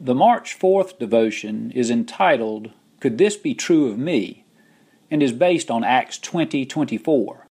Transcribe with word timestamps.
The 0.00 0.14
March 0.14 0.56
4th 0.56 0.96
devotion 1.00 1.72
is 1.72 1.90
entitled, 1.90 2.70
Could 3.00 3.18
This 3.18 3.36
Be 3.36 3.52
True 3.52 3.88
of 3.88 3.98
Me? 3.98 4.44
and 5.10 5.24
is 5.24 5.32
based 5.32 5.72
on 5.72 5.82
Acts 5.82 6.18
20:24. 6.18 7.48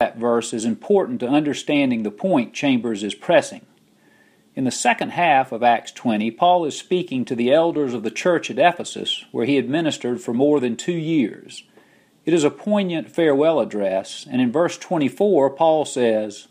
That 0.00 0.16
verse 0.16 0.52
is 0.52 0.64
important 0.64 1.20
to 1.20 1.28
understanding 1.28 2.02
the 2.02 2.10
point 2.10 2.52
Chambers 2.52 3.04
is 3.04 3.14
pressing. 3.14 3.64
In 4.56 4.64
the 4.64 4.72
second 4.72 5.10
half 5.10 5.52
of 5.52 5.62
Acts 5.62 5.92
20, 5.92 6.32
Paul 6.32 6.64
is 6.64 6.76
speaking 6.76 7.24
to 7.26 7.36
the 7.36 7.52
elders 7.52 7.94
of 7.94 8.02
the 8.02 8.10
church 8.10 8.50
at 8.50 8.58
Ephesus, 8.58 9.24
where 9.30 9.46
he 9.46 9.54
had 9.54 9.68
ministered 9.68 10.20
for 10.20 10.34
more 10.34 10.58
than 10.58 10.74
two 10.74 10.90
years. 10.90 11.62
It 12.24 12.34
is 12.34 12.42
a 12.42 12.50
poignant 12.50 13.08
farewell 13.08 13.60
address, 13.60 14.26
and 14.28 14.40
in 14.40 14.50
verse 14.50 14.76
24, 14.76 15.50
Paul 15.50 15.84
says, 15.84 16.48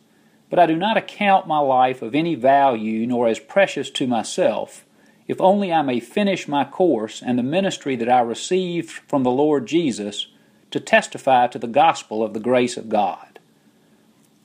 But 0.50 0.60
I 0.60 0.66
do 0.66 0.76
not 0.76 0.98
account 0.98 1.48
my 1.48 1.60
life 1.60 2.02
of 2.02 2.16
any 2.16 2.36
value 2.36 3.06
nor 3.06 3.28
as 3.28 3.40
precious 3.40 3.90
to 3.92 4.08
myself, 4.08 4.86
if 5.28 5.42
only 5.42 5.74
I 5.74 5.82
may 5.82 6.00
finish 6.00 6.48
my 6.48 6.64
course 6.64 7.22
and 7.22 7.38
the 7.38 7.44
ministry 7.44 7.96
that 7.98 8.10
I 8.10 8.22
received 8.22 8.90
from 8.90 9.24
the 9.24 9.32
Lord 9.32 9.66
Jesus 9.68 10.28
to 10.72 10.80
testify 10.80 11.48
to 11.48 11.60
the 11.60 11.68
gospel 11.68 12.24
of 12.24 12.34
the 12.34 12.40
grace 12.40 12.78
of 12.78 12.90
God. 12.90 13.40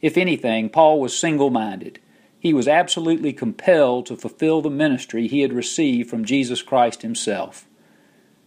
If 0.01 0.17
anything, 0.17 0.69
Paul 0.69 1.01
was 1.01 1.17
single 1.17 1.51
minded 1.51 2.01
he 2.43 2.53
was 2.53 2.67
absolutely 2.67 3.33
compelled 3.33 4.07
to 4.07 4.17
fulfill 4.17 4.63
the 4.63 4.69
ministry 4.69 5.29
he 5.29 5.43
had 5.43 5.53
received 5.53 6.11
from 6.11 6.25
Jesus 6.25 6.61
Christ 6.61 7.03
himself. 7.03 7.69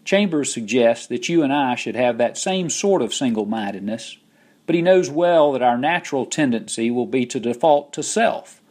Chambers 0.04 0.54
suggests 0.54 1.08
that 1.08 1.30
you 1.30 1.44
and 1.44 1.54
I 1.54 1.76
should 1.76 1.96
have 1.96 2.18
that 2.18 2.38
same 2.38 2.70
sort 2.70 3.02
of 3.02 3.14
single 3.14 3.46
mindedness, 3.46 4.18
but 4.66 4.76
he 4.76 4.82
knows 4.82 5.10
well 5.10 5.52
that 5.52 5.62
our 5.62 5.78
natural 5.78 6.26
tendency 6.26 6.90
will 6.90 7.06
be 7.06 7.26
to 7.26 7.40
default 7.40 7.94
to 7.94 8.04
self, 8.04 8.62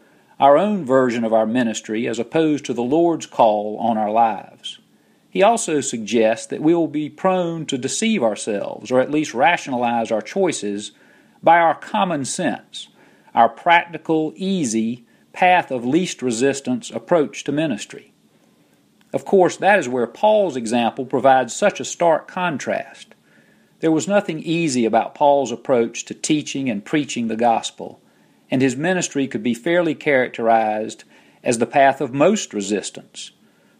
our 0.40 0.58
own 0.58 0.84
version 0.84 1.24
of 1.24 1.32
our 1.32 1.46
ministry, 1.46 2.08
as 2.08 2.18
opposed 2.18 2.64
to 2.64 2.74
the 2.74 2.82
Lord's 2.82 3.26
call 3.26 3.76
on 3.78 3.96
our 3.96 4.10
lives. 4.10 4.78
He 5.30 5.42
also 5.42 5.80
suggests 5.80 6.46
that 6.46 6.62
we 6.62 6.74
will 6.74 6.88
be 6.88 7.10
prone 7.10 7.66
to 7.66 7.78
deceive 7.78 8.22
ourselves, 8.22 8.90
or 8.90 9.00
at 9.00 9.10
least 9.10 9.34
rationalize 9.34 10.10
our 10.10 10.22
choices, 10.22 10.92
by 11.42 11.58
our 11.58 11.74
common 11.74 12.24
sense, 12.24 12.88
our 13.34 13.48
practical, 13.48 14.32
easy, 14.36 15.04
path 15.32 15.70
of 15.70 15.84
least 15.84 16.22
resistance 16.22 16.90
approach 16.90 17.44
to 17.44 17.52
ministry. 17.52 18.12
Of 19.12 19.24
course, 19.24 19.56
that 19.58 19.78
is 19.78 19.88
where 19.88 20.06
Paul's 20.06 20.56
example 20.56 21.04
provides 21.04 21.54
such 21.54 21.80
a 21.80 21.84
stark 21.84 22.26
contrast. 22.28 23.14
There 23.84 23.92
was 23.92 24.08
nothing 24.08 24.40
easy 24.40 24.86
about 24.86 25.14
Paul's 25.14 25.52
approach 25.52 26.06
to 26.06 26.14
teaching 26.14 26.70
and 26.70 26.82
preaching 26.82 27.28
the 27.28 27.36
gospel, 27.36 28.00
and 28.50 28.62
his 28.62 28.78
ministry 28.78 29.28
could 29.28 29.42
be 29.42 29.52
fairly 29.52 29.94
characterized 29.94 31.04
as 31.42 31.58
the 31.58 31.66
path 31.66 32.00
of 32.00 32.14
most 32.14 32.54
resistance. 32.54 33.32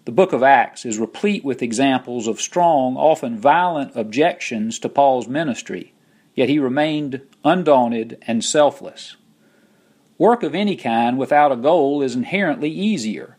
The 0.05 0.13
book 0.13 0.35
of 0.35 0.43
Acts 0.43 0.85
is 0.85 0.99
replete 0.99 1.43
with 1.43 1.63
examples 1.63 2.27
of 2.27 2.39
strong, 2.39 2.99
often 2.99 3.39
violent 3.39 3.97
objections 3.97 4.79
to 4.81 4.91
Paul's 4.91 5.27
ministry, 5.27 5.95
yet 6.35 6.51
he 6.51 6.59
remained 6.59 7.23
undaunted 7.43 8.19
and 8.27 8.45
selfless. 8.45 9.17
Work 10.19 10.43
of 10.43 10.55
any 10.55 10.77
kind 10.77 11.17
without 11.17 11.51
a 11.51 11.57
goal 11.57 12.03
is 12.03 12.15
inherently 12.15 12.69
easier. 12.69 13.39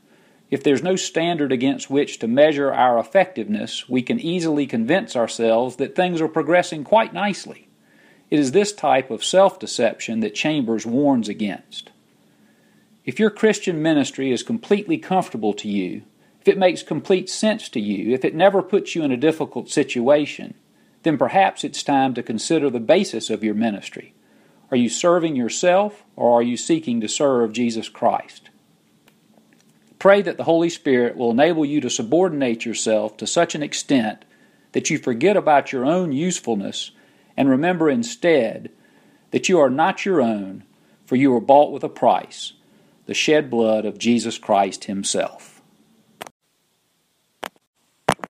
If 0.52 0.64
there's 0.64 0.84
no 0.84 0.96
standard 0.96 1.52
against 1.52 1.90
which 1.90 2.20
to 2.20 2.28
measure 2.28 2.72
our 2.72 3.00
effectiveness, 3.00 3.90
we 3.90 4.02
can 4.02 4.20
easily 4.20 4.68
convince 4.68 5.16
ourselves 5.16 5.78
that 5.78 5.96
things 5.96 6.22
are 6.22 6.28
progressing 6.28 6.84
quite 6.84 7.14
nicely. 7.14 7.68
It 8.30 8.40
is 8.40 8.52
this 8.52 8.74
type 8.74 9.10
of 9.10 9.24
self 9.24 9.60
deception 9.60 10.20
that 10.20 10.36
Chambers 10.36 10.86
warns 10.86 11.30
against. 11.30 11.92
If 13.06 13.20
your 13.20 13.30
Christian 13.30 13.82
ministry 13.82 14.32
is 14.32 14.44
completely 14.44 14.98
comfortable 14.98 15.54
to 15.54 15.68
you, 15.68 16.04
if 16.42 16.48
it 16.48 16.58
makes 16.58 16.84
complete 16.84 17.30
sense 17.30 17.70
to 17.70 17.80
you, 17.80 18.14
if 18.14 18.24
it 18.24 18.36
never 18.36 18.62
puts 18.62 18.96
you 18.96 19.04
in 19.04 19.12
a 19.12 19.18
difficult 19.18 19.70
situation, 19.70 20.54
then 21.04 21.18
perhaps 21.18 21.64
it's 21.64 21.84
time 21.84 22.14
to 22.16 22.24
consider 22.24 22.70
the 22.70 22.80
basis 22.80 23.30
of 23.30 23.44
your 23.44 23.54
ministry. 23.54 24.14
Are 24.72 24.78
you 24.78 24.90
serving 24.90 25.36
yourself 25.36 26.04
or 26.16 26.32
are 26.32 26.44
you 26.44 26.58
seeking 26.58 27.00
to 27.02 27.08
serve 27.08 27.54
Jesus 27.54 27.90
Christ? 27.90 28.50
Pray 30.06 30.22
that 30.22 30.38
the 30.38 30.44
Holy 30.44 30.70
Spirit 30.70 31.18
will 31.18 31.32
enable 31.32 31.66
you 31.66 31.82
to 31.82 31.90
subordinate 31.90 32.64
yourself 32.64 33.18
to 33.18 33.26
such 33.26 33.56
an 33.56 33.64
extent 33.64 34.24
that 34.74 34.92
you 34.92 35.00
forget 35.00 35.36
about 35.36 35.72
your 35.72 35.84
own 35.84 36.12
usefulness 36.12 36.92
and 37.36 37.50
remember 37.50 37.90
instead 37.90 38.70
that 39.32 39.50
you 39.50 39.60
are 39.60 39.72
not 39.72 40.06
your 40.06 40.22
own, 40.22 40.64
for 41.08 41.16
you 41.16 41.32
were 41.32 41.42
bought 41.42 41.72
with 41.72 41.84
a 41.84 41.90
price, 41.90 42.54
the 43.08 43.16
shed 43.16 43.50
blood 43.50 43.84
of 43.84 43.98
Jesus 43.98 44.38
Christ 44.38 44.84
Himself. 44.84 45.55